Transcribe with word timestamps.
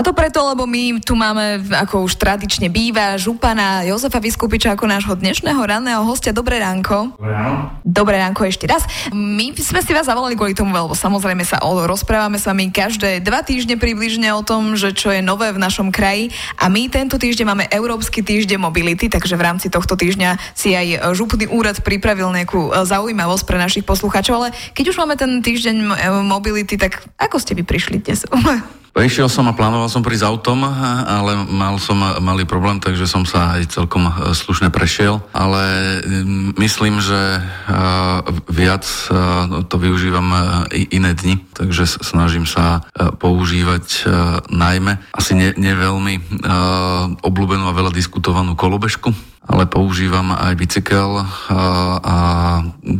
A 0.00 0.02
to 0.02 0.16
preto, 0.16 0.40
lebo 0.40 0.64
my 0.64 0.96
tu 1.04 1.12
máme, 1.12 1.60
ako 1.76 2.08
už 2.08 2.16
tradične 2.16 2.72
býva, 2.72 3.20
župana 3.20 3.84
Jozefa 3.84 4.16
Vyskupiča 4.16 4.72
ako 4.72 4.88
nášho 4.88 5.12
dnešného 5.12 5.60
ranného 5.60 6.00
hostia. 6.08 6.32
Dobré 6.32 6.56
ránko. 6.56 7.20
Dobré 7.84 8.16
ránko 8.16 8.48
ešte 8.48 8.64
raz. 8.64 8.88
My 9.12 9.52
sme 9.52 9.84
si 9.84 9.92
vás 9.92 10.08
zavolali 10.08 10.40
kvôli 10.40 10.56
tomu, 10.56 10.72
lebo 10.72 10.96
samozrejme 10.96 11.44
sa 11.44 11.60
o, 11.68 11.84
rozprávame 11.84 12.40
s 12.40 12.48
vami 12.48 12.72
každé 12.72 13.20
dva 13.20 13.44
týždne 13.44 13.76
približne 13.76 14.32
o 14.32 14.40
tom, 14.40 14.72
že 14.72 14.96
čo 14.96 15.12
je 15.12 15.20
nové 15.20 15.52
v 15.52 15.60
našom 15.60 15.92
kraji. 15.92 16.32
A 16.56 16.72
my 16.72 16.88
tento 16.88 17.20
týždeň 17.20 17.44
máme 17.44 17.68
Európsky 17.68 18.24
týždeň 18.24 18.56
mobility, 18.56 19.12
takže 19.12 19.36
v 19.36 19.44
rámci 19.52 19.68
tohto 19.68 20.00
týždňa 20.00 20.56
si 20.56 20.72
aj 20.72 21.12
župný 21.12 21.44
úrad 21.52 21.76
pripravil 21.84 22.32
nejakú 22.32 22.72
e, 22.72 22.88
zaujímavosť 22.88 23.44
pre 23.44 23.60
našich 23.60 23.84
poslucháčov. 23.84 24.32
Ale 24.32 24.56
keď 24.72 24.96
už 24.96 25.00
máme 25.04 25.20
ten 25.20 25.44
týždeň 25.44 25.76
e, 25.76 25.88
mobility, 26.24 26.80
tak 26.80 27.04
ako 27.20 27.36
ste 27.36 27.52
vy 27.52 27.68
prišli 27.68 28.00
dnes? 28.00 28.24
Prišiel 28.90 29.30
som 29.30 29.46
a 29.46 29.54
plánoval 29.54 29.86
som 29.86 30.02
prísť 30.02 30.26
autom, 30.26 30.66
ale 30.66 31.46
mal 31.46 31.78
som 31.78 31.94
malý 32.00 32.42
problém, 32.42 32.82
takže 32.82 33.06
som 33.06 33.22
sa 33.22 33.54
aj 33.54 33.70
celkom 33.70 34.10
e, 34.10 34.34
slušne 34.34 34.74
prešiel. 34.74 35.22
Ale 35.30 35.62
myslím, 36.58 36.98
že 36.98 37.38
e, 37.38 37.40
viac 38.50 38.82
e, 38.82 39.14
to 39.70 39.76
využívam 39.78 40.34
iné 40.90 41.14
dni, 41.14 41.38
takže 41.54 42.02
snažím 42.02 42.50
sa 42.50 42.82
používať 43.22 44.10
najmä 44.50 44.98
asi 45.14 45.38
ne, 45.38 45.54
neveľmi 45.54 46.42
obľúbenú 47.22 47.64
a 47.70 47.76
veľa 47.76 47.92
diskutovanú 47.94 48.58
kolobežku 48.58 49.14
ale 49.40 49.64
používam 49.64 50.36
aj 50.36 50.52
bicykel 50.52 51.24
a, 51.24 51.26
a 51.98 52.16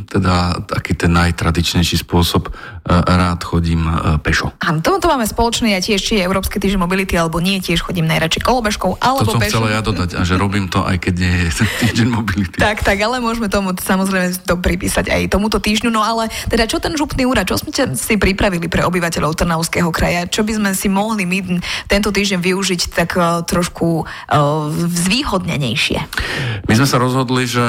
teda 0.09 0.65
taký 0.65 0.97
ten 0.97 1.13
najtradičnejší 1.13 2.01
spôsob 2.01 2.49
rád 2.91 3.45
chodím 3.45 3.85
pešo. 4.25 4.51
A 4.65 4.73
to 4.81 5.05
máme 5.05 5.29
spoločné, 5.29 5.77
ja 5.77 5.81
tiež 5.85 6.01
či 6.01 6.19
je 6.19 6.27
Európske 6.27 6.57
týždeň 6.57 6.81
mobility 6.81 7.15
alebo 7.15 7.39
nie, 7.45 7.61
tiež 7.61 7.85
chodím 7.85 8.09
najradšej 8.09 8.41
kolobežkou 8.41 8.99
alebo 8.99 9.29
To 9.29 9.37
som 9.37 9.43
pešo. 9.45 9.61
chcela 9.61 9.69
ja 9.69 9.81
dodať 9.85 10.17
a 10.17 10.25
že 10.25 10.35
robím 10.41 10.73
to 10.73 10.81
aj 10.81 10.97
keď 10.97 11.15
nie 11.21 11.35
je 11.45 11.49
týždeň 11.85 12.09
mobility. 12.09 12.57
tak, 12.57 12.81
tak, 12.83 12.97
ale 12.99 13.21
môžeme 13.21 13.53
tomu 13.53 13.77
samozrejme 13.77 14.33
to 14.43 14.57
pripísať 14.57 15.13
aj 15.13 15.31
tomuto 15.31 15.61
týždňu, 15.61 15.93
no 15.93 16.01
ale 16.01 16.33
teda 16.49 16.65
čo 16.65 16.81
ten 16.81 16.97
župný 16.97 17.29
úrad, 17.29 17.45
čo 17.47 17.61
sme 17.61 17.71
si 17.93 18.15
pripravili 18.17 18.67
pre 18.67 18.83
obyvateľov 18.89 19.37
Trnavského 19.37 19.93
kraja, 19.93 20.25
čo 20.27 20.41
by 20.43 20.57
sme 20.57 20.71
si 20.73 20.89
mohli 20.89 21.29
my 21.29 21.63
tento 21.87 22.09
týždeň 22.09 22.41
využiť 22.41 22.81
tak 22.97 23.15
uh, 23.21 23.45
trošku 23.45 24.03
uh, 24.03 24.73
zvýhodnenejšie? 24.89 26.30
My 26.69 26.75
sme 26.79 26.87
sa 26.87 27.03
rozhodli, 27.03 27.51
že 27.51 27.63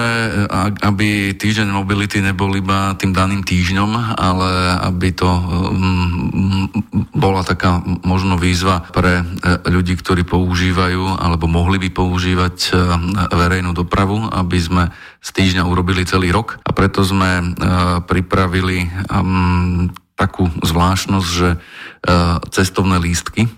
aby 0.85 1.33
týždeň 1.33 1.73
mobility 1.73 2.21
nebol 2.21 2.53
iba 2.53 2.93
tým 2.99 3.15
daným 3.15 3.41
týždňom, 3.41 3.91
ale 4.13 4.49
aby 4.85 5.09
to 5.15 5.25
um, 5.25 6.69
bola 7.15 7.41
taká 7.41 7.81
možno 8.05 8.37
výzva 8.37 8.85
pre 8.93 9.21
e, 9.21 9.23
ľudí, 9.69 9.97
ktorí 9.97 10.25
používajú 10.25 11.21
alebo 11.21 11.45
mohli 11.49 11.77
by 11.81 11.89
používať 11.93 12.55
e, 12.69 12.71
verejnú 13.33 13.73
dopravu, 13.73 14.29
aby 14.29 14.57
sme 14.57 14.83
z 15.21 15.29
týždňa 15.33 15.65
urobili 15.65 16.05
celý 16.05 16.33
rok. 16.33 16.61
A 16.65 16.73
preto 16.73 17.05
sme 17.05 17.41
e, 17.41 17.45
pripravili 18.05 18.89
takú 20.13 20.53
zvláštnosť, 20.61 21.29
že 21.33 21.57
cestovné 22.53 23.01
lístky 23.01 23.49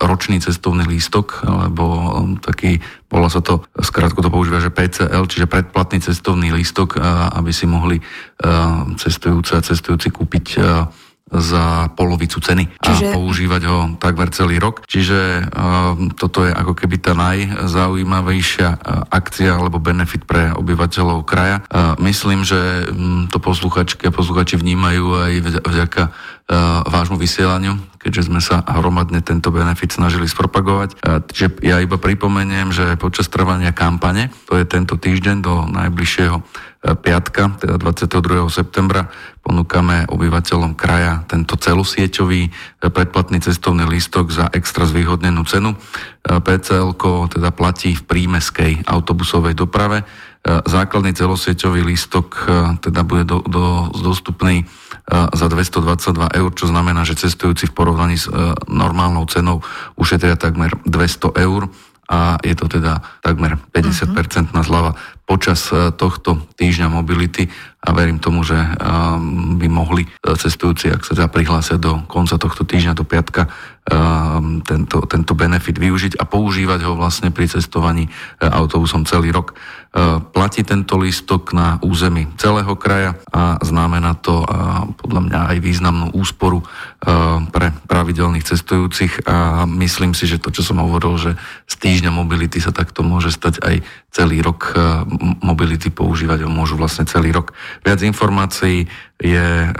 ročný 0.00 0.38
cestovný 0.38 0.86
lístok, 0.86 1.42
alebo 1.44 1.84
um, 1.84 2.38
taký, 2.38 2.78
bola 3.10 3.26
sa 3.26 3.42
to, 3.42 3.66
skrátko 3.78 4.22
to 4.22 4.30
používa, 4.30 4.62
že 4.62 4.72
PCL, 4.72 5.24
čiže 5.26 5.50
predplatný 5.50 6.02
cestovný 6.02 6.54
lístok, 6.54 6.98
aby 7.34 7.50
si 7.54 7.66
mohli 7.66 7.98
cestujúce 8.98 9.54
a 9.54 9.64
cestujúci 9.64 10.10
kúpiť 10.10 10.46
za 11.34 11.90
polovicu 11.96 12.38
ceny 12.38 12.78
Čiže... 12.78 13.10
a 13.10 13.14
používať 13.16 13.62
ho 13.66 13.78
takmer 13.98 14.30
celý 14.30 14.62
rok. 14.62 14.86
Čiže 14.86 15.48
uh, 15.48 16.14
toto 16.14 16.46
je 16.46 16.52
ako 16.52 16.76
keby 16.76 16.96
tá 17.02 17.12
najzaujímavejšia 17.16 18.68
uh, 18.70 19.08
akcia 19.10 19.56
alebo 19.56 19.82
benefit 19.82 20.28
pre 20.28 20.54
obyvateľov 20.54 21.26
kraja. 21.26 21.64
Uh, 21.66 21.96
myslím, 22.04 22.46
že 22.46 22.86
um, 22.92 23.26
to 23.26 23.40
posluchačky 23.42 24.06
a 24.06 24.14
posluchači 24.14 24.60
vnímajú 24.60 25.04
aj 25.16 25.32
vďaka 25.64 26.02
vášmu 26.84 27.16
vysielaniu, 27.16 27.80
keďže 27.96 28.28
sme 28.28 28.40
sa 28.44 28.60
hromadne 28.60 29.24
tento 29.24 29.48
benefit 29.48 29.96
snažili 29.96 30.28
spropagovať. 30.28 31.00
Čiže 31.32 31.64
ja 31.64 31.80
iba 31.80 31.96
pripomeniem, 31.96 32.68
že 32.68 33.00
počas 33.00 33.32
trvania 33.32 33.72
kampane, 33.72 34.28
to 34.44 34.60
je 34.60 34.68
tento 34.68 35.00
týždeň 35.00 35.36
do 35.40 35.64
najbližšieho 35.72 36.36
piatka, 37.00 37.56
teda 37.56 37.80
22. 37.80 38.44
septembra, 38.52 39.08
ponúkame 39.40 40.04
obyvateľom 40.04 40.76
kraja 40.76 41.24
tento 41.24 41.56
celosieťový 41.56 42.52
predplatný 42.92 43.40
cestovný 43.40 43.88
lístok 43.88 44.28
za 44.28 44.52
extra 44.52 44.84
zvýhodnenú 44.84 45.48
cenu. 45.48 45.72
PCL 46.28 46.92
teda 47.32 47.56
platí 47.56 47.96
v 47.96 48.04
prímeskej 48.04 48.84
autobusovej 48.84 49.56
doprave. 49.56 50.04
Základný 50.44 51.16
celosieťový 51.16 51.80
lístok 51.88 52.44
teda 52.84 53.00
bude 53.00 53.24
do, 53.24 53.40
do, 53.48 53.88
dostupný 53.96 54.68
za 55.08 55.48
222 55.48 56.36
eur, 56.36 56.50
čo 56.52 56.68
znamená, 56.68 57.00
že 57.08 57.16
cestujúci 57.16 57.72
v 57.72 57.76
porovnaní 57.76 58.20
s 58.20 58.28
normálnou 58.68 59.24
cenou 59.24 59.64
ušetria 59.96 60.36
takmer 60.36 60.76
200 60.84 61.32
eur 61.40 61.72
a 62.12 62.36
je 62.44 62.52
to 62.52 62.68
teda 62.68 63.00
takmer 63.24 63.56
50% 63.72 64.52
na 64.52 64.60
zľava 64.60 65.00
počas 65.24 65.72
e, 65.72 65.90
tohto 65.96 66.36
týždňa 66.56 66.92
mobility 66.92 67.48
a 67.84 67.92
verím 67.92 68.20
tomu, 68.20 68.44
že 68.44 68.56
e, 68.56 68.68
by 69.56 69.68
mohli 69.72 70.04
e, 70.04 70.08
cestujúci, 70.36 70.92
ak 70.92 71.04
sa 71.04 71.16
teda 71.16 71.32
prihlásia 71.32 71.80
do 71.80 72.04
konca 72.04 72.36
tohto 72.36 72.64
týždňa, 72.68 72.96
do 72.96 73.04
piatka, 73.04 73.48
tento, 74.64 75.04
tento 75.04 75.36
benefit 75.36 75.76
využiť 75.76 76.16
a 76.16 76.24
používať 76.24 76.88
ho 76.88 76.96
vlastne 76.96 77.28
pri 77.28 77.52
cestovaní 77.52 78.08
autobusom 78.40 79.04
celý 79.04 79.28
rok. 79.28 79.52
Platí 80.32 80.64
tento 80.64 80.96
lístok 80.96 81.52
na 81.52 81.76
území 81.84 82.32
celého 82.40 82.72
kraja 82.80 83.12
a 83.28 83.60
znamená 83.60 84.16
to 84.16 84.40
podľa 84.96 85.20
mňa 85.28 85.40
aj 85.52 85.56
významnú 85.60 86.06
úsporu 86.16 86.64
pre 87.52 87.76
pravidelných 87.84 88.48
cestujúcich 88.48 89.28
a 89.28 89.68
myslím 89.68 90.16
si, 90.16 90.24
že 90.24 90.40
to, 90.40 90.48
čo 90.48 90.64
som 90.64 90.80
hovoril, 90.80 91.20
že 91.20 91.36
z 91.68 91.74
týždňa 91.76 92.08
mobility 92.08 92.64
sa 92.64 92.72
takto 92.72 93.04
môže 93.04 93.28
stať 93.36 93.60
aj 93.60 93.84
celý 94.08 94.40
rok 94.40 94.72
mobility 95.42 95.90
používať 95.90 96.44
ho 96.44 96.50
môžu 96.50 96.78
vlastne 96.78 97.08
celý 97.08 97.30
rok. 97.30 97.54
Viac 97.82 98.02
informácií 98.02 98.86
je 99.18 99.48
e, 99.64 99.70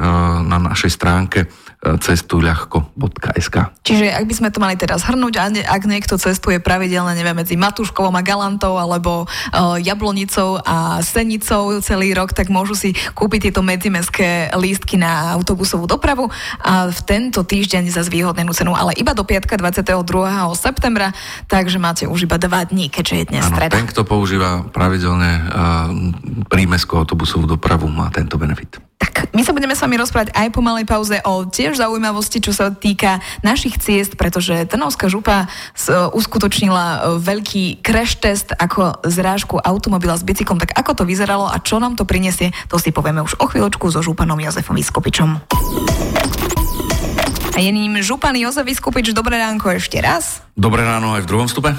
na 0.47 0.59
našej 0.59 0.91
stránke 0.95 1.51
cestuľahko.sk. 1.85 3.57
Čiže 3.85 4.07
ak 4.17 4.25
by 4.25 4.35
sme 4.35 4.49
to 4.49 4.59
mali 4.59 4.75
teraz 4.81 5.05
hrnúť, 5.05 5.35
ak 5.69 5.83
niekto 5.85 6.17
cestuje 6.17 6.59
pravidelne, 6.59 7.13
neviem, 7.13 7.37
medzi 7.37 7.61
Matuškovom 7.61 8.17
a 8.17 8.23
Galantou 8.25 8.81
alebo 8.81 9.25
uh, 9.25 9.77
Jablonicou 9.77 10.61
a 10.65 11.05
Senicou 11.05 11.79
celý 11.85 12.17
rok, 12.17 12.33
tak 12.33 12.49
môžu 12.49 12.73
si 12.77 12.97
kúpiť 13.13 13.51
tieto 13.51 13.61
medzimestské 13.61 14.53
lístky 14.57 14.97
na 14.97 15.37
autobusovú 15.37 15.85
dopravu 15.85 16.33
a 16.61 16.89
v 16.89 17.01
tento 17.05 17.45
týždeň 17.45 17.93
za 17.93 18.03
zvýhodnenú 18.05 18.53
cenu, 18.57 18.73
ale 18.73 18.97
iba 18.97 19.13
do 19.13 19.25
piatka 19.25 19.57
22. 19.57 19.93
septembra, 20.57 21.13
takže 21.49 21.77
máte 21.81 22.05
už 22.09 22.29
iba 22.29 22.37
dva 22.41 22.65
dní, 22.65 22.89
keďže 22.93 23.15
je 23.15 23.25
dnes 23.33 23.45
streda. 23.45 23.77
Ten, 23.77 23.89
kto 23.89 24.05
používa 24.05 24.65
pravidelne 24.69 25.33
uh, 25.41 25.45
prímeskú 26.49 27.01
autobusovú 27.01 27.49
dopravu, 27.49 27.89
má 27.89 28.13
tento 28.13 28.37
benefit. 28.37 28.84
My 29.33 29.41
sa 29.41 29.57
budeme 29.57 29.73
s 29.73 29.81
vami 29.81 29.97
rozprávať 29.97 30.37
aj 30.37 30.49
po 30.53 30.61
malej 30.61 30.85
pauze 30.85 31.17
o 31.25 31.49
tiež 31.49 31.81
zaujímavosti, 31.81 32.45
čo 32.45 32.53
sa 32.53 32.69
týka 32.69 33.25
našich 33.41 33.81
ciest, 33.81 34.21
pretože 34.21 34.69
Trnovská 34.69 35.09
župa 35.09 35.49
uskutočnila 36.13 36.85
e, 36.85 36.99
veľký 37.25 37.81
crash 37.81 38.21
test 38.21 38.53
ako 38.53 39.01
zrážku 39.09 39.57
automobila 39.57 40.19
s 40.19 40.27
bicyklom. 40.27 40.61
Tak 40.61 40.77
ako 40.77 40.93
to 41.01 41.05
vyzeralo 41.09 41.49
a 41.49 41.57
čo 41.63 41.81
nám 41.81 41.97
to 41.97 42.05
prinesie, 42.05 42.53
to 42.69 42.77
si 42.77 42.93
povieme 42.93 43.25
už 43.25 43.41
o 43.41 43.49
chvíľočku 43.49 43.89
so 43.89 44.05
županom 44.05 44.37
Jozefom 44.37 44.77
Vyskopičom. 44.77 45.41
A 47.55 47.59
je 47.63 47.71
ním 47.71 48.03
župan 48.05 48.37
Jozef 48.37 48.67
Vyskupič. 48.69 49.17
Dobré 49.17 49.41
ránko 49.41 49.73
ešte 49.73 49.97
raz. 50.03 50.44
Dobré 50.55 50.87
ráno 50.87 51.15
aj 51.15 51.27
v 51.27 51.31
druhom 51.31 51.49
stupe. 51.51 51.75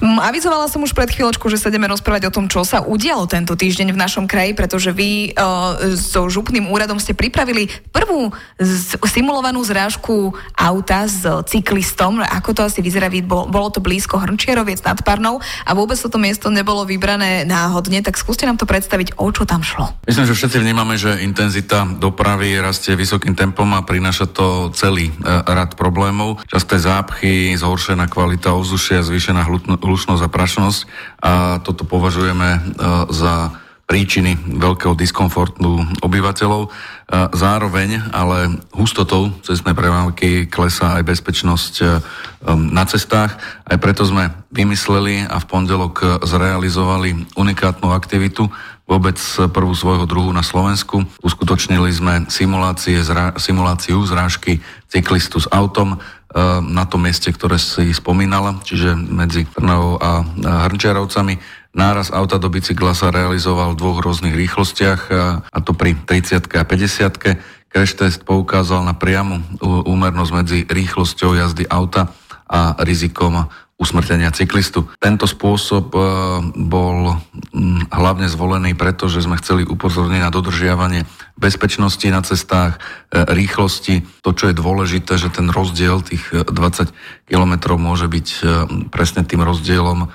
Avizovala 0.00 0.68
som 0.68 0.84
už 0.84 0.92
pred 0.92 1.08
chvíľočkou, 1.08 1.48
že 1.48 1.56
sa 1.56 1.72
ideme 1.72 1.88
rozprávať 1.88 2.28
o 2.28 2.34
tom, 2.34 2.44
čo 2.46 2.60
sa 2.60 2.84
udialo 2.84 3.24
tento 3.24 3.56
týždeň 3.56 3.96
v 3.96 3.98
našom 3.98 4.24
kraji, 4.28 4.52
pretože 4.52 4.92
vy 4.92 5.32
uh, 5.32 5.96
so 5.96 6.28
župným 6.28 6.68
úradom 6.68 7.00
ste 7.00 7.16
pripravili 7.16 7.72
prvú 7.88 8.28
z, 8.60 9.00
simulovanú 9.08 9.64
zrážku 9.64 10.36
auta 10.52 11.08
s 11.08 11.24
cyklistom. 11.48 12.20
Ako 12.20 12.52
to 12.52 12.64
asi 12.68 12.84
vyzerá? 12.84 13.08
Bolo 13.28 13.72
to 13.72 13.80
blízko 13.80 14.20
Hrnčiaroviec 14.20 14.84
nad 14.84 15.00
Parnou 15.00 15.40
a 15.40 15.70
vôbec 15.72 15.96
toto 15.96 16.20
miesto 16.20 16.52
nebolo 16.52 16.84
vybrané 16.84 17.48
náhodne, 17.48 18.04
tak 18.04 18.20
skúste 18.20 18.44
nám 18.44 18.60
to 18.60 18.68
predstaviť, 18.68 19.16
o 19.16 19.32
čo 19.32 19.48
tam 19.48 19.64
šlo. 19.64 19.96
Myslím, 20.04 20.28
že 20.28 20.36
všetci 20.36 20.58
vnímame, 20.60 21.00
že 21.00 21.24
intenzita 21.24 21.88
dopravy 21.96 22.60
rastie 22.60 22.92
vysokým 22.92 23.32
tempom 23.32 23.72
a 23.72 23.80
prináša 23.80 24.28
to 24.28 24.68
celý 24.76 25.08
E, 25.28 25.42
rad 25.44 25.76
problémov. 25.76 26.40
Časté 26.46 26.80
zápchy, 26.80 27.52
zhoršená 27.58 28.06
kvalita 28.18 28.50
ovzdušia, 28.58 29.06
zvýšená 29.06 29.46
hlučnosť 29.78 30.22
a 30.26 30.32
prašnosť 30.34 30.80
a 31.22 31.62
toto 31.62 31.86
považujeme 31.86 32.48
e, 32.50 32.60
za 33.14 33.54
príčiny 33.88 34.36
veľkého 34.60 34.92
diskomfortu 34.92 35.80
obyvateľov. 36.04 36.68
Zároveň 37.32 38.12
ale 38.12 38.60
hustotou 38.76 39.32
cestnej 39.40 39.72
premávky 39.72 40.44
klesá 40.44 41.00
aj 41.00 41.08
bezpečnosť 41.08 41.74
na 42.68 42.84
cestách. 42.84 43.40
Aj 43.64 43.80
preto 43.80 44.04
sme 44.04 44.28
vymysleli 44.52 45.24
a 45.24 45.40
v 45.40 45.48
pondelok 45.48 46.20
zrealizovali 46.20 47.32
unikátnu 47.32 47.88
aktivitu, 47.96 48.52
vôbec 48.88 49.20
prvú 49.52 49.76
svojho 49.76 50.08
druhu 50.08 50.32
na 50.32 50.40
Slovensku. 50.40 51.04
Uskutočnili 51.20 51.92
sme 51.92 52.28
simulácie, 52.32 53.00
zra, 53.04 53.36
simuláciu 53.36 54.00
zrážky 54.04 54.64
cyklistu 54.88 55.40
s 55.40 55.48
autom 55.52 56.00
na 56.60 56.84
tom 56.84 57.08
mieste, 57.08 57.32
ktoré 57.32 57.56
si 57.56 57.88
spomínala, 57.96 58.60
čiže 58.60 58.92
medzi 58.92 59.48
Trnavou 59.48 59.96
a 59.96 60.20
Hrnčiarovcami 60.68 61.40
Náraz 61.78 62.10
auta 62.10 62.42
do 62.42 62.50
bicykla 62.50 62.90
sa 62.90 63.12
realizoval 63.14 63.76
v 63.76 63.78
dvoch 63.78 64.02
rôznych 64.02 64.34
rýchlostiach, 64.34 65.00
a 65.46 65.58
to 65.62 65.76
pri 65.76 65.94
30 65.94 66.50
a 66.58 66.64
50 66.66 67.68
Crash 67.68 67.94
test 68.00 68.24
poukázal 68.24 68.80
na 68.82 68.96
priamu 68.96 69.44
úmernosť 69.62 70.32
medzi 70.32 70.58
rýchlosťou 70.64 71.36
jazdy 71.36 71.68
auta 71.68 72.08
a 72.48 72.80
rizikom 72.80 73.44
usmrtenia 73.78 74.34
cyklistu. 74.34 74.90
Tento 74.98 75.22
spôsob 75.28 75.94
e, 75.94 76.00
bol 76.66 77.14
hlavne 77.94 78.26
zvolený 78.26 78.74
preto, 78.74 79.06
že 79.06 79.22
sme 79.22 79.38
chceli 79.38 79.62
upozorniť 79.62 80.18
na 80.18 80.34
dodržiavanie 80.34 81.06
bezpečnosti 81.38 82.04
na 82.10 82.20
cestách, 82.20 82.76
e, 82.76 83.24
rýchlosti. 83.24 84.02
To, 84.26 84.34
čo 84.34 84.50
je 84.50 84.58
dôležité, 84.58 85.16
že 85.16 85.30
ten 85.30 85.48
rozdiel 85.48 86.02
tých 86.02 86.34
20 86.34 86.90
km 87.30 87.54
môže 87.78 88.10
byť 88.10 88.28
e, 88.28 88.40
presne 88.90 89.22
tým 89.24 89.40
rozdielom 89.42 90.10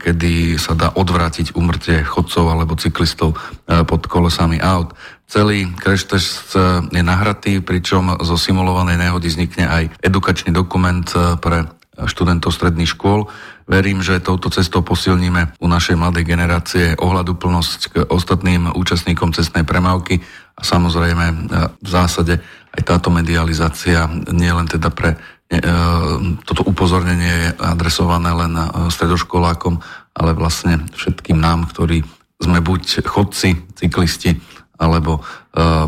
kedy 0.00 0.56
sa 0.56 0.72
dá 0.72 0.88
odvrátiť 0.96 1.52
umrtie 1.52 2.00
chodcov 2.00 2.48
alebo 2.48 2.80
cyklistov 2.80 3.36
pod 3.68 4.02
kolesami 4.08 4.56
aut. 4.56 4.96
Celý 5.28 5.68
crash 5.76 6.08
test 6.08 6.56
je 6.88 7.02
nahratý, 7.04 7.60
pričom 7.60 8.18
zo 8.24 8.40
simulovanej 8.40 8.96
nehody 8.96 9.28
vznikne 9.28 9.68
aj 9.68 9.84
edukačný 10.00 10.50
dokument 10.56 11.04
pre 11.44 11.68
študentov 12.06 12.54
stredných 12.54 12.96
škôl. 12.96 13.28
Verím, 13.68 14.00
že 14.00 14.22
touto 14.22 14.48
cestou 14.48 14.80
posilníme 14.80 15.58
u 15.60 15.66
našej 15.66 15.96
mladej 15.98 16.24
generácie 16.24 16.84
ohľaduplnosť 16.96 17.80
k 17.90 17.94
ostatným 18.08 18.72
účastníkom 18.72 19.34
cestnej 19.34 19.66
premávky 19.66 20.20
a 20.56 20.62
samozrejme 20.62 21.24
v 21.78 21.88
zásade 21.88 22.40
aj 22.70 22.82
táto 22.86 23.10
medializácia 23.10 24.06
nie 24.30 24.50
len 24.50 24.66
teda 24.70 24.88
pre 24.94 25.18
E, 25.50 25.58
toto 26.46 26.62
upozornenie 26.62 27.26
je 27.26 27.48
adresované 27.58 28.30
len 28.30 28.54
e, 28.54 28.86
stredoškolákom, 28.86 29.82
ale 30.14 30.30
vlastne 30.38 30.86
všetkým 30.94 31.42
nám, 31.42 31.66
ktorí 31.66 32.06
sme 32.38 32.62
buď 32.62 33.02
chodci, 33.02 33.58
cyklisti 33.74 34.38
alebo 34.78 35.18
e, 35.18 35.20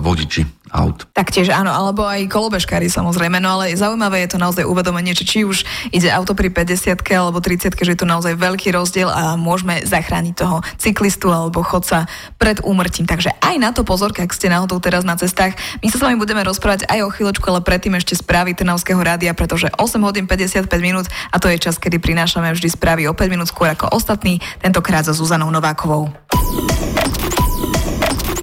vodiči 0.02 0.42
aut. 0.74 1.01
Taktiež 1.32 1.56
áno, 1.56 1.72
alebo 1.72 2.04
aj 2.04 2.28
kolobežkári 2.28 2.92
samozrejme, 2.92 3.40
no 3.40 3.56
ale 3.56 3.72
zaujímavé 3.72 4.20
je 4.28 4.36
to 4.36 4.38
naozaj 4.44 4.68
uvedomenie, 4.68 5.16
či, 5.16 5.24
či 5.24 5.38
už 5.48 5.64
ide 5.88 6.12
auto 6.12 6.36
pri 6.36 6.52
50 6.52 6.92
alebo 7.08 7.40
30 7.40 7.72
že 7.72 7.96
je 7.96 7.96
to 7.96 8.04
naozaj 8.04 8.36
veľký 8.36 8.68
rozdiel 8.68 9.08
a 9.08 9.32
môžeme 9.40 9.80
zachrániť 9.80 10.34
toho 10.36 10.60
cyklistu 10.76 11.32
alebo 11.32 11.64
chodca 11.64 12.04
pred 12.36 12.60
úmrtím. 12.60 13.08
Takže 13.08 13.32
aj 13.40 13.56
na 13.56 13.72
to 13.72 13.80
pozor, 13.80 14.12
ak 14.12 14.28
ste 14.28 14.52
náhodou 14.52 14.76
teraz 14.76 15.08
na 15.08 15.16
cestách. 15.16 15.56
My 15.80 15.88
sa 15.88 15.96
s 15.96 16.04
vami 16.04 16.20
budeme 16.20 16.44
rozprávať 16.44 16.84
aj 16.84 17.00
o 17.00 17.08
chvíľočku, 17.08 17.48
ale 17.48 17.64
predtým 17.64 17.96
ešte 17.96 18.12
správy 18.12 18.52
Trnavského 18.52 19.00
rádia, 19.00 19.32
pretože 19.32 19.72
8 19.72 20.04
hodín 20.04 20.28
55 20.28 20.68
minút 20.84 21.08
a 21.32 21.40
to 21.40 21.48
je 21.48 21.56
čas, 21.56 21.80
kedy 21.80 21.96
prinášame 21.96 22.52
vždy 22.52 22.68
správy 22.76 23.08
o 23.08 23.16
5 23.16 23.32
minút 23.32 23.48
skôr 23.48 23.72
ako 23.72 23.88
ostatní, 23.96 24.36
tentokrát 24.60 25.08
so 25.08 25.16
Zuzanou 25.16 25.48
Novákovou. 25.48 26.12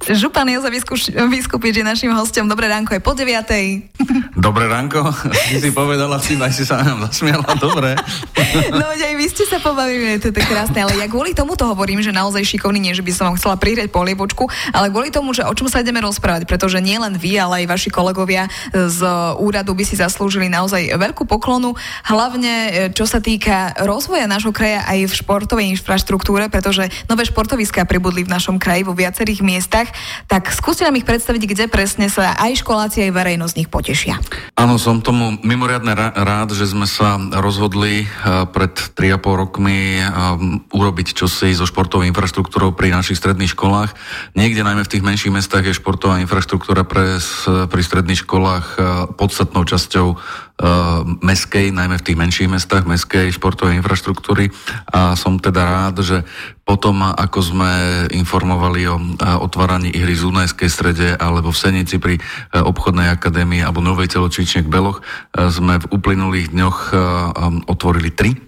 Župan 0.08 0.48
Jozef 0.48 0.72
Vyskupič 1.28 1.76
je 1.76 1.84
našim 1.84 2.12
hostom. 2.16 2.48
Dobré 2.48 2.72
ránko, 2.72 2.96
je 2.96 3.00
po 3.04 3.12
9. 3.12 3.99
Dobré 4.36 4.66
ránko, 4.66 5.12
ty 5.50 5.60
si 5.60 5.70
povedala 5.70 6.16
si, 6.22 6.36
aj 6.36 6.52
si 6.52 6.64
sa 6.64 6.80
nám 6.80 7.08
zasmiala, 7.08 7.44
dobre. 7.60 7.94
no 8.72 8.86
aj 8.88 9.14
vy 9.16 9.26
ste 9.28 9.44
sa 9.44 9.60
pobavili, 9.60 10.16
to 10.16 10.32
je 10.32 10.44
krásne, 10.44 10.80
ale 10.80 10.96
ja 10.96 11.06
kvôli 11.06 11.36
tomu 11.36 11.54
to 11.54 11.68
hovorím, 11.68 12.00
že 12.00 12.14
naozaj 12.14 12.40
šikovný, 12.42 12.80
nie 12.80 12.94
že 12.96 13.04
by 13.04 13.12
som 13.12 13.24
vám 13.30 13.36
chcela 13.36 13.56
prihrieť 13.60 13.92
polievočku, 13.92 14.48
ale 14.72 14.88
kvôli 14.88 15.12
tomu, 15.12 15.36
že 15.36 15.44
o 15.44 15.52
čom 15.52 15.68
sa 15.68 15.84
ideme 15.84 16.00
rozprávať, 16.00 16.48
pretože 16.48 16.80
nie 16.80 16.96
len 16.96 17.16
vy, 17.20 17.36
ale 17.36 17.64
aj 17.64 17.76
vaši 17.76 17.90
kolegovia 17.92 18.48
z 18.72 19.00
úradu 19.36 19.76
by 19.76 19.84
si 19.84 20.00
zaslúžili 20.00 20.48
naozaj 20.48 20.96
veľkú 20.96 21.28
poklonu, 21.28 21.76
hlavne 22.08 22.52
e, 22.52 22.70
čo 22.96 23.04
sa 23.04 23.20
týka 23.20 23.76
rozvoja 23.84 24.24
nášho 24.24 24.50
kraja 24.50 24.84
aj 24.88 25.10
v 25.10 25.12
športovej 25.12 25.66
infraštruktúre, 25.76 26.48
pretože 26.48 26.88
nové 27.06 27.28
športoviská 27.28 27.84
pribudli 27.84 28.24
v 28.24 28.32
našom 28.32 28.56
kraji 28.56 28.82
vo 28.86 28.96
viacerých 28.96 29.44
miestach. 29.44 29.88
Tak 30.26 30.50
skúste 30.52 30.86
nám 30.88 30.96
ich 30.96 31.06
predstaviť, 31.06 31.42
kde 31.44 31.64
presne 31.68 32.08
sa 32.08 32.34
aj 32.40 32.64
školáci, 32.64 33.04
aj 33.04 33.14
verejnosť 33.14 33.54
nich 33.56 33.70
potešia. 33.90 34.22
Áno, 34.54 34.78
som 34.78 35.02
tomu 35.02 35.34
mimoriadne 35.42 35.98
rád, 36.14 36.54
že 36.54 36.70
sme 36.70 36.86
sa 36.86 37.18
rozhodli 37.18 38.06
eh, 38.06 38.46
pred 38.46 38.70
3,5 38.70 39.18
rokmi 39.34 39.98
eh, 39.98 40.06
urobiť 40.70 41.18
čosi 41.18 41.50
so 41.50 41.66
športovou 41.66 42.06
infraštruktúrou 42.06 42.70
pri 42.70 42.94
našich 42.94 43.18
stredných 43.18 43.50
školách. 43.58 43.90
Niekde 44.38 44.62
najmä 44.62 44.86
v 44.86 44.92
tých 44.94 45.02
menších 45.02 45.34
mestách 45.34 45.66
je 45.66 45.74
športová 45.74 46.22
infraštruktúra 46.22 46.86
pre, 46.86 47.18
pri 47.66 47.82
stredných 47.82 48.22
školách 48.22 48.66
eh, 48.78 48.82
podstatnou 49.18 49.66
časťou 49.66 50.06
meskej, 51.24 51.72
najmä 51.72 51.96
v 51.96 52.06
tých 52.06 52.20
menších 52.20 52.52
mestách, 52.52 52.84
meskej 52.84 53.32
športovej 53.32 53.80
infraštruktúry. 53.80 54.52
A 54.92 55.16
som 55.16 55.40
teda 55.40 55.64
rád, 55.64 56.04
že 56.04 56.20
potom, 56.68 57.02
ako 57.02 57.38
sme 57.42 57.72
informovali 58.14 58.86
o 58.86 59.00
otváraní 59.42 59.90
ihry 59.90 60.14
z 60.14 60.22
Dunajskej 60.22 60.70
strede 60.70 61.08
alebo 61.18 61.50
v 61.50 61.58
Senici 61.58 61.98
pri 61.98 62.20
obchodnej 62.54 63.10
akadémii 63.10 63.64
alebo 63.64 63.82
Novej 63.82 64.14
telocvične 64.14 64.62
k 64.62 64.70
Beloch, 64.70 65.02
sme 65.34 65.82
v 65.82 65.90
uplynulých 65.90 66.54
dňoch 66.54 66.78
otvorili 67.66 68.14
tri 68.14 68.38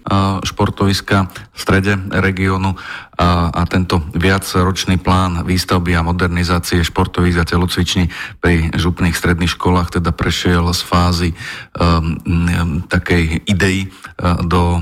športoviska 0.45 1.17
v 1.27 1.57
strede 1.59 1.99
regiónu 2.15 2.79
a, 3.13 3.53
a 3.53 3.61
tento 3.69 4.01
viacročný 4.17 4.97
plán 4.97 5.45
výstavby 5.45 5.93
a 5.93 6.05
modernizácie 6.05 6.81
športových 6.81 7.45
a 7.45 7.49
telocviční 7.49 8.09
pri 8.41 8.73
župných 8.73 9.13
stredných 9.13 9.53
školách 9.53 10.01
teda 10.01 10.09
prešiel 10.09 10.65
z 10.73 10.81
fázy 10.81 11.29
um, 11.77 12.83
takej 12.89 13.45
idei 13.45 13.87
uh, 13.87 14.41
do 14.41 14.81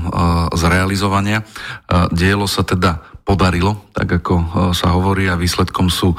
zrealizovania. 0.56 1.44
Uh, 1.86 2.08
dielo 2.08 2.48
sa 2.48 2.64
teda 2.64 3.11
podarilo, 3.22 3.78
tak 3.94 4.18
ako 4.18 4.34
e, 4.34 4.44
sa 4.74 4.98
hovorí 4.98 5.30
a 5.30 5.38
výsledkom 5.38 5.88
sú 5.88 6.14
e, 6.14 6.16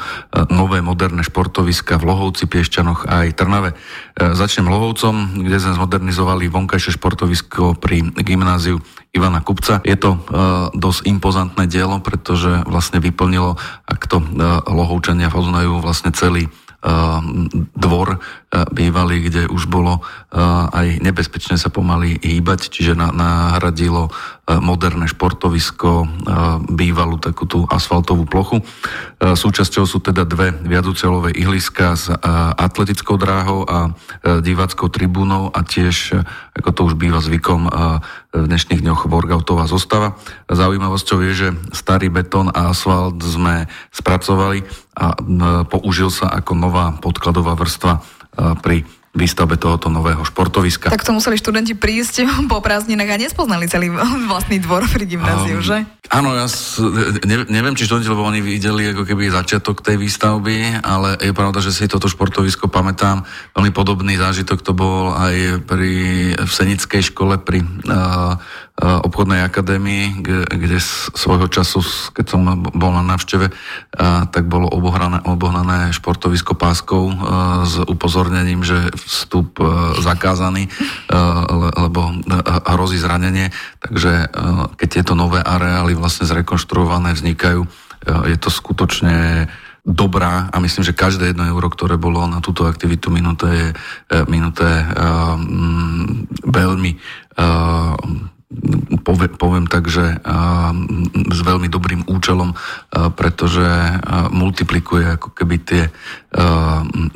nové 0.48 0.80
moderné 0.80 1.20
športoviska 1.20 2.00
v 2.00 2.08
Lohovci, 2.08 2.48
Piešťanoch 2.48 3.06
a 3.12 3.28
aj 3.28 3.36
Trnave. 3.36 3.70
E, 3.72 3.76
začnem 4.32 4.72
Lohovcom, 4.72 5.44
kde 5.44 5.58
sme 5.60 5.76
zmodernizovali 5.76 6.48
vonkajšie 6.48 6.96
športovisko 6.96 7.76
pri 7.76 8.08
gymnáziu 8.24 8.80
Ivana 9.14 9.46
Kupca. 9.46 9.78
Je 9.86 9.94
to 9.94 10.18
dosť 10.74 11.06
impozantné 11.06 11.70
dielo, 11.70 12.02
pretože 12.02 12.66
vlastne 12.66 12.98
vyplnilo, 12.98 13.62
ak 13.86 14.10
to 14.10 14.18
Lohovčania 14.66 15.30
poznajú, 15.30 15.86
vlastne 15.86 16.10
celý 16.10 16.50
dvor 17.78 18.20
bývalý, 18.74 19.30
kde 19.30 19.48
už 19.48 19.72
bolo 19.72 20.04
aj 20.74 21.00
nebezpečné 21.00 21.56
sa 21.56 21.72
pomaly 21.72 22.20
hýbať, 22.20 22.74
čiže 22.74 22.98
nahradilo 22.98 24.12
moderné 24.44 25.08
športovisko, 25.08 26.04
bývalú 26.68 27.16
takú 27.16 27.48
tú 27.48 27.64
asfaltovú 27.72 28.28
plochu. 28.28 28.60
Súčasťou 29.24 29.88
sú 29.88 30.04
teda 30.04 30.28
dve 30.28 30.52
viaducelové 30.68 31.32
ihliska 31.32 31.96
s 31.96 32.12
atletickou 32.60 33.16
dráhou 33.16 33.64
a 33.64 33.96
diváckou 34.44 34.92
tribúnou 34.92 35.48
a 35.48 35.64
tiež, 35.64 36.20
ako 36.60 36.70
to 36.76 36.82
už 36.92 36.94
býva 37.00 37.24
zvykom, 37.24 37.72
v 38.34 38.46
dnešných 38.50 38.84
dňoch 38.84 39.08
workoutová 39.08 39.64
zostava. 39.64 40.20
Zaujímavosťou 40.52 41.24
je, 41.24 41.32
že 41.32 41.50
starý 41.72 42.12
betón 42.12 42.52
a 42.52 42.76
asfalt 42.76 43.24
sme 43.24 43.72
spracovali 43.96 44.68
a 45.00 45.16
použil 45.72 46.12
sa 46.12 46.28
ako 46.36 46.52
nová 46.60 46.92
podkladová 47.00 47.56
vrstva 47.56 48.04
pri 48.60 48.84
výstavbe 49.14 49.62
tohoto 49.62 49.94
nového 49.94 50.26
športoviska. 50.26 50.90
Tak 50.90 51.06
to 51.06 51.14
museli 51.14 51.38
študenti 51.38 51.78
prísť 51.78 52.26
po 52.52 52.60
prázdninách 52.66 53.14
a 53.14 53.22
nespoznali 53.22 53.70
celý 53.70 53.94
vlastný 54.32 54.58
dvor 54.58 54.90
pri 54.90 55.06
gymnáziu, 55.06 55.62
um, 55.62 55.66
že? 55.66 55.86
Áno, 56.10 56.34
ja 56.34 56.50
s, 56.50 56.82
ne, 57.22 57.46
neviem, 57.48 57.78
či 57.78 57.86
študenti, 57.86 58.10
lebo 58.10 58.26
oni 58.26 58.42
videli 58.42 58.90
ako 58.90 59.06
keby 59.06 59.30
začiatok 59.30 59.86
tej 59.86 60.02
výstavby, 60.02 60.82
ale 60.82 61.16
je 61.22 61.32
pravda, 61.32 61.62
že 61.62 61.70
si 61.70 61.86
toto 61.86 62.10
športovisko 62.10 62.66
pamätám. 62.68 63.22
Veľmi 63.54 63.72
podobný 63.72 64.18
zážitok 64.18 64.66
to 64.66 64.74
bol 64.74 65.14
aj 65.14 65.62
pri, 65.70 65.94
v 66.34 66.52
Senickej 66.52 67.14
škole 67.14 67.38
pri 67.38 67.62
uh, 67.62 68.36
obchodnej 68.82 69.46
akadémii, 69.46 70.26
kde 70.50 70.82
svojho 71.14 71.46
času, 71.46 71.86
keď 72.10 72.26
som 72.26 72.42
bol 72.74 72.90
na 72.90 73.06
návšteve, 73.06 73.54
tak 74.34 74.50
bolo 74.50 74.66
obohrané, 74.66 75.22
obohnané 75.30 75.94
športovisko 75.94 76.58
páskou 76.58 77.14
s 77.70 77.78
upozornením, 77.86 78.66
že 78.66 78.90
vstup 79.04 79.60
zakázaný, 80.00 80.68
lebo 81.78 82.02
hrozí 82.68 82.98
zranenie. 83.00 83.52
Takže 83.80 84.32
keď 84.80 84.88
tieto 84.88 85.14
nové 85.14 85.44
areály 85.44 85.94
vlastne 85.96 86.28
zrekonštruované 86.28 87.14
vznikajú, 87.14 87.68
je 88.04 88.38
to 88.40 88.50
skutočne 88.52 89.48
dobrá 89.84 90.48
a 90.48 90.64
myslím, 90.64 90.88
že 90.88 90.96
každé 90.96 91.36
jedno 91.36 91.44
euro, 91.44 91.68
ktoré 91.68 92.00
bolo 92.00 92.24
na 92.24 92.40
túto 92.40 92.64
aktivitu 92.64 93.12
minuté, 93.12 93.48
je 93.52 93.68
minuté 94.32 94.68
veľmi 96.48 96.92
poviem, 99.04 99.34
poviem 99.34 99.66
tak, 99.66 99.90
že 99.90 100.22
s 101.34 101.40
veľmi 101.42 101.68
dobrým 101.68 102.06
účelom, 102.06 102.54
pretože 103.18 103.66
multiplikuje 104.30 105.18
ako 105.18 105.34
keby 105.34 105.56
tie 105.66 105.84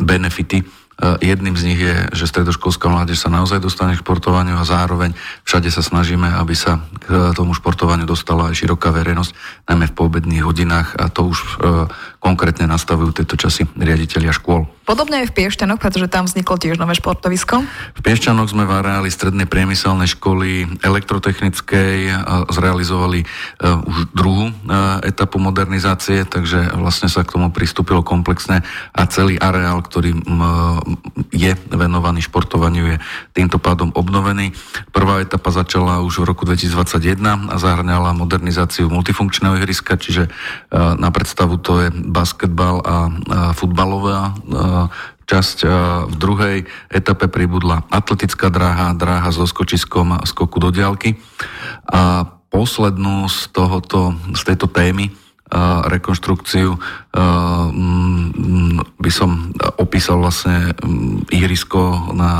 benefity 0.02 0.66
jedným 0.98 1.54
z 1.54 1.64
nich 1.70 1.80
je, 1.82 1.96
že 2.14 2.26
stredoškolská 2.26 2.90
mládež 2.90 3.22
sa 3.22 3.30
naozaj 3.30 3.62
dostane 3.62 3.94
k 3.94 4.02
športovaniu 4.02 4.58
a 4.58 4.66
zároveň 4.66 5.14
všade 5.46 5.70
sa 5.70 5.86
snažíme, 5.86 6.26
aby 6.26 6.58
sa 6.58 6.82
k 7.06 7.38
tomu 7.38 7.54
športovaniu 7.54 8.10
dostala 8.10 8.50
aj 8.50 8.66
široká 8.66 8.90
verejnosť, 8.90 9.32
najmä 9.70 9.86
v 9.94 9.98
poobedných 9.98 10.42
hodinách 10.42 10.98
a 10.98 11.10
to 11.14 11.30
už 11.30 11.40
eh, 11.42 11.50
konkrétne 12.18 12.66
nastavujú 12.66 13.14
tieto 13.14 13.38
časy 13.38 13.70
riaditeľia 13.78 14.34
škôl. 14.34 14.77
Podobne 14.88 15.20
aj 15.20 15.36
v 15.36 15.44
Piešťanoch, 15.44 15.84
pretože 15.84 16.08
tam 16.08 16.32
vzniklo 16.32 16.56
tiež 16.56 16.80
nové 16.80 16.96
športovisko. 16.96 17.60
V 18.00 18.02
Piešťanoch 18.08 18.48
sme 18.48 18.64
v 18.64 18.72
areáli 18.72 19.12
strednej 19.12 19.44
priemyselnej 19.44 20.08
školy 20.16 20.80
elektrotechnickej 20.80 22.08
zrealizovali 22.48 23.28
uh, 23.28 23.84
už 23.84 24.16
druhú 24.16 24.48
uh, 24.48 25.04
etapu 25.04 25.44
modernizácie, 25.44 26.24
takže 26.24 26.72
vlastne 26.80 27.12
sa 27.12 27.28
k 27.28 27.36
tomu 27.36 27.52
pristúpilo 27.52 28.00
komplexne 28.00 28.64
a 28.96 29.02
celý 29.12 29.36
areál, 29.36 29.84
ktorý 29.84 30.24
je 31.36 31.52
venovaný 31.68 32.24
športovaniu, 32.24 32.96
je 32.96 32.98
týmto 33.36 33.60
pádom 33.60 33.92
obnovený. 33.92 34.56
Prvá 34.96 35.20
etapa 35.20 35.52
začala 35.52 36.00
už 36.00 36.24
v 36.24 36.32
roku 36.32 36.48
2021 36.48 37.52
a 37.52 37.56
zahrňala 37.60 38.16
modernizáciu 38.16 38.88
multifunkčného 38.88 39.60
ihriska, 39.60 40.00
čiže 40.00 40.32
na 40.72 41.10
predstavu 41.12 41.60
to 41.60 41.84
je 41.84 41.90
basketbal 41.92 42.80
a 42.88 42.96
futbalová 43.52 44.38
časť. 45.28 45.58
V 46.08 46.16
druhej 46.16 46.64
etape 46.88 47.28
pribudla 47.28 47.84
atletická 47.92 48.48
dráha, 48.48 48.96
dráha 48.96 49.30
so 49.34 49.44
skočiskom 49.44 50.24
skoku 50.24 50.58
do 50.64 50.70
diálky. 50.72 51.20
A 51.88 52.24
poslednú 52.48 53.28
z, 53.28 53.52
tohoto, 53.52 54.16
z 54.32 54.42
tejto 54.48 54.72
témy 54.72 55.12
rekonštrukciu 55.88 56.76
by 59.00 59.12
som 59.12 59.56
opísal 59.78 60.22
vlastne 60.22 60.74
ihrisko 61.34 62.14
na 62.14 62.32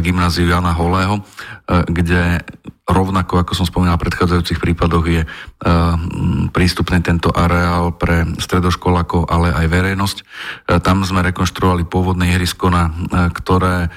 gymnáziu 0.00 0.48
Jana 0.48 0.72
Holého, 0.76 1.20
kde 1.66 2.42
rovnako, 2.82 3.40
ako 3.40 3.52
som 3.54 3.64
spomínal 3.64 3.94
v 3.96 4.10
predchádzajúcich 4.10 4.58
prípadoch, 4.58 5.06
je 5.06 5.22
uh, 5.22 5.30
prístupný 6.50 6.98
tento 6.98 7.30
areál 7.30 7.94
pre 7.94 8.26
stredoškolákov, 8.36 9.30
ale 9.30 9.54
aj 9.54 9.66
verejnosť. 9.70 10.18
Tam 10.82 11.06
sme 11.06 11.22
rekonštruovali 11.30 11.86
pôvodné 11.86 12.34
ihrisko, 12.34 12.74
na 12.74 12.90
uh, 12.90 13.30
ktoré 13.30 13.88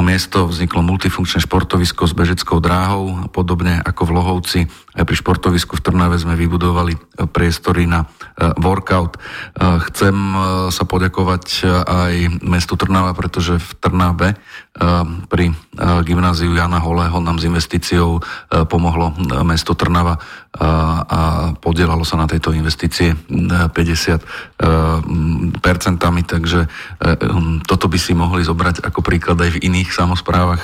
miesto 0.00 0.48
vzniklo 0.48 0.80
multifunkčné 0.80 1.44
športovisko 1.44 2.08
s 2.08 2.16
bežeckou 2.16 2.58
dráhou, 2.58 3.28
podobne 3.30 3.78
ako 3.84 4.08
v 4.08 4.14
Lohovci. 4.16 4.60
Aj 4.96 5.04
pri 5.04 5.16
športovisku 5.16 5.76
v 5.76 5.84
Trnave 5.84 6.16
sme 6.16 6.32
vybudovali 6.34 6.96
priestory 7.30 7.84
na 7.84 8.08
workout. 8.60 9.20
Chcem 9.60 10.16
sa 10.72 10.84
poďakovať 10.88 11.44
aj 11.72 12.44
mestu 12.44 12.76
Trnava, 12.76 13.16
pretože 13.16 13.56
v 13.56 13.70
Trnave 13.80 14.36
pri 15.28 15.52
gymnáziu 16.04 16.56
Jana 16.56 16.80
Holého 16.80 17.20
nám 17.20 17.36
s 17.36 17.44
investíciou 17.44 18.22
E, 18.52 18.64
pomohlo 18.68 19.12
mesto 19.44 19.72
Trnava 19.72 20.20
a 20.52 21.20
podielalo 21.56 22.04
sa 22.04 22.20
na 22.20 22.28
tejto 22.28 22.52
investície 22.52 23.16
50 23.16 23.72
e, 23.72 24.18
percentami, 25.64 26.22
takže 26.28 26.68
toto 27.64 27.88
by 27.88 27.96
si 27.96 28.12
mohli 28.12 28.44
zobrať 28.44 28.84
ako 28.84 29.00
príklad 29.00 29.40
aj 29.40 29.56
v 29.56 29.62
iných 29.72 29.88
samozprávach 29.88 30.62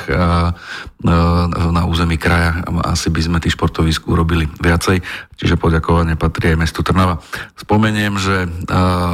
na 1.73 1.83
území 1.89 2.08
kraja. 2.19 2.67
Asi 2.85 3.09
by 3.09 3.21
sme 3.23 3.39
tých 3.39 3.55
športovisk 3.55 4.11
urobili 4.11 4.51
viacej, 4.59 5.01
čiže 5.39 5.55
poďakovanie 5.57 6.19
patrí 6.19 6.53
aj 6.53 6.59
mestu 6.59 6.83
Trnava. 6.83 7.23
Spomeniem, 7.55 8.19
že 8.19 8.51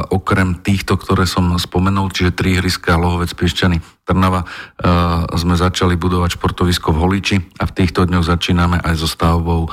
okrem 0.09 0.59
týchto, 0.59 0.97
ktoré 0.97 1.29
som 1.29 1.55
spomenul, 1.61 2.09
čiže 2.09 2.33
tri 2.33 2.57
ihriska, 2.57 2.97
Lohovec, 2.97 3.31
Piešťany, 3.37 3.77
Trnava, 4.03 4.43
sme 5.37 5.55
začali 5.55 5.95
budovať 5.95 6.41
športovisko 6.41 6.91
v 6.91 6.99
Holiči 6.99 7.37
a 7.61 7.69
v 7.69 7.75
týchto 7.77 8.09
dňoch 8.09 8.25
začíname 8.25 8.81
aj 8.81 8.97
so 8.97 9.07
stavbou 9.07 9.69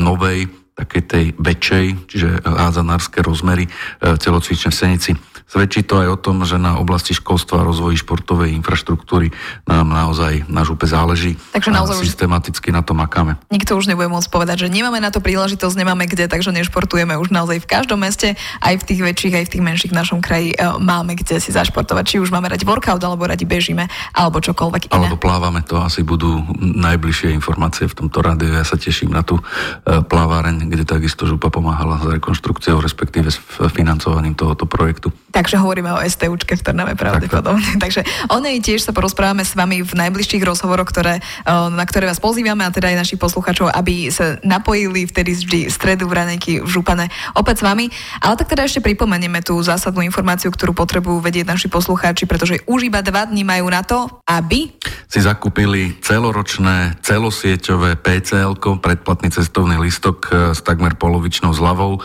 novej 0.00 0.48
takej 0.80 1.02
tej 1.04 1.26
väčšej, 1.36 1.86
čiže 2.08 2.28
hádzanárske 2.40 3.20
rozmery 3.20 3.68
celocvičnej 4.00 4.72
Senici. 4.72 5.12
Svedčí 5.50 5.82
to 5.82 5.98
aj 5.98 6.14
o 6.14 6.18
tom, 6.18 6.46
že 6.46 6.62
na 6.62 6.78
oblasti 6.78 7.10
školstva 7.10 7.66
a 7.66 7.66
rozvoji 7.66 7.98
športovej 7.98 8.54
infraštruktúry 8.62 9.34
nám 9.66 9.90
naozaj 9.90 10.46
na 10.46 10.62
župe 10.62 10.86
záleží. 10.86 11.34
Takže 11.50 11.74
naozaj 11.74 11.98
a 11.98 12.06
systematicky 12.06 12.70
už... 12.70 12.74
na 12.78 12.86
to 12.86 12.94
makáme. 12.94 13.34
Nikto 13.50 13.74
už 13.74 13.90
nebude 13.90 14.06
môcť 14.06 14.30
povedať, 14.30 14.62
že 14.62 14.68
nemáme 14.70 15.02
na 15.02 15.10
to 15.10 15.18
príležitosť, 15.18 15.74
nemáme 15.74 16.06
kde, 16.06 16.30
takže 16.30 16.54
nešportujeme 16.54 17.18
už 17.18 17.34
naozaj 17.34 17.66
v 17.66 17.66
každom 17.66 17.98
meste, 17.98 18.38
aj 18.62 18.78
v 18.78 18.86
tých 18.94 19.00
väčších, 19.02 19.34
aj 19.42 19.44
v 19.50 19.52
tých 19.58 19.64
menších 19.66 19.90
v 19.90 19.98
našom 19.98 20.22
kraji 20.22 20.54
e, 20.54 20.56
máme 20.78 21.18
kde 21.18 21.42
si 21.42 21.50
zašportovať. 21.50 22.04
Či 22.06 22.16
už 22.22 22.30
máme 22.30 22.46
radi 22.46 22.62
workout, 22.62 23.02
alebo 23.02 23.26
radi 23.26 23.42
bežíme, 23.42 23.90
alebo 24.14 24.38
čokoľvek 24.38 24.86
iné. 24.86 24.94
Alebo 24.94 25.18
plávame, 25.18 25.66
to 25.66 25.82
asi 25.82 26.06
budú 26.06 26.46
najbližšie 26.62 27.34
informácie 27.34 27.90
v 27.90 28.06
tomto 28.06 28.22
rádiu. 28.22 28.54
Ja 28.54 28.62
sa 28.62 28.78
teším 28.78 29.10
na 29.10 29.26
tú 29.26 29.42
e, 29.42 29.98
plávareň, 29.98 30.70
kde 30.70 30.86
takisto 30.86 31.26
župa 31.26 31.50
pomáhala 31.50 31.98
s 31.98 32.06
rekonštrukciou, 32.06 32.78
respektíve 32.78 33.34
s 33.34 33.42
financovaním 33.74 34.38
tohoto 34.38 34.70
projektu. 34.70 35.10
Takže 35.40 35.56
hovoríme 35.56 35.88
o 35.96 36.04
STUčke 36.04 36.52
v 36.52 36.60
Trnave 36.60 36.92
pravdepodobne. 37.00 37.80
Tak. 37.80 37.88
Takže 37.88 38.04
o 38.28 38.36
nej 38.44 38.60
tiež 38.60 38.84
sa 38.84 38.92
porozprávame 38.92 39.40
s 39.40 39.56
vami 39.56 39.80
v 39.80 39.88
najbližších 39.96 40.44
rozhovoroch, 40.44 40.92
ktoré, 40.92 41.24
na 41.48 41.84
ktoré 41.88 42.04
vás 42.04 42.20
pozývame 42.20 42.60
a 42.60 42.68
teda 42.68 42.92
aj 42.92 43.00
našich 43.00 43.16
poslucháčov, 43.16 43.72
aby 43.72 44.12
sa 44.12 44.36
napojili 44.44 45.08
vtedy 45.08 45.32
vždy 45.32 45.60
stredu 45.72 46.12
v 46.12 46.20
ranejky 46.20 46.52
v 46.60 46.68
Župane 46.68 47.08
opäť 47.32 47.64
s 47.64 47.66
vami. 47.66 47.88
Ale 48.20 48.36
tak 48.36 48.52
teda 48.52 48.68
ešte 48.68 48.84
pripomenieme 48.84 49.40
tú 49.40 49.56
zásadnú 49.64 50.04
informáciu, 50.04 50.52
ktorú 50.52 50.76
potrebujú 50.76 51.24
vedieť 51.24 51.48
naši 51.48 51.72
poslucháči, 51.72 52.28
pretože 52.28 52.60
už 52.68 52.92
iba 52.92 53.00
dva 53.00 53.24
dní 53.24 53.40
majú 53.40 53.72
na 53.72 53.80
to, 53.80 54.20
aby 54.28 54.76
si 55.10 55.18
zakúpili 55.18 55.98
celoročné, 56.04 57.00
celosieťové 57.02 57.98
PCL, 57.98 58.54
predplatný 58.60 59.34
cestovný 59.34 59.74
listok 59.82 60.30
e, 60.30 60.54
s 60.54 60.62
takmer 60.62 60.94
polovičnou 60.94 61.50
zľavou 61.50 61.98
e, 61.98 62.00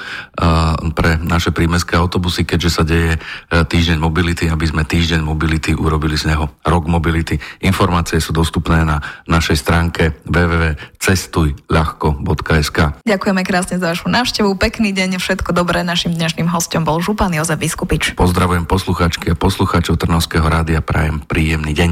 pre 0.89 1.22
naše 1.22 1.54
prímestské 1.54 2.01
autobusy, 2.01 2.50
keďže 2.50 2.70
sa 2.74 2.82
deje 2.82 3.22
týždeň 3.51 4.00
mobility, 4.01 4.50
aby 4.50 4.65
sme 4.65 4.86
týždeň 4.88 5.22
mobility 5.22 5.75
urobili 5.75 6.17
z 6.17 6.25
neho 6.34 6.50
rok 6.63 6.88
mobility. 6.89 7.38
Informácie 7.62 8.20
sú 8.24 8.34
dostupné 8.34 8.86
na 8.86 9.01
našej 9.29 9.58
stránke 9.60 10.12
www.cestujľahko.sk 10.25 12.77
Ďakujeme 13.05 13.44
krásne 13.46 13.77
za 13.77 13.94
vašu 13.94 14.10
návštevu, 14.10 14.58
pekný 14.58 14.89
deň, 14.96 15.20
všetko 15.22 15.53
dobré. 15.53 15.84
Našim 15.86 16.15
dnešným 16.15 16.48
hostom 16.50 16.84
bol 16.88 17.03
Župan 17.03 17.34
Jozef 17.36 17.60
Vyskupič. 17.62 18.15
Pozdravujem 18.17 18.65
posluchačky 18.65 19.29
a 19.34 19.36
posluchačov 19.38 19.98
Trnovského 20.01 20.48
rádia, 20.48 20.82
prajem 20.82 21.22
príjemný 21.22 21.74
deň. 21.77 21.91